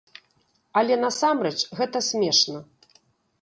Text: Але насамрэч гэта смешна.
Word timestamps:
Але 0.81 0.97
насамрэч 1.03 1.59
гэта 1.81 2.03
смешна. 2.09 2.59